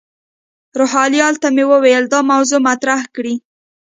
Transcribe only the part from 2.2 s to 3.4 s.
موضوع مطرح کړي.